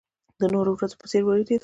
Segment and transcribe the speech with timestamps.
[0.39, 1.59] د نورو ورځو په څېر وېرېدله.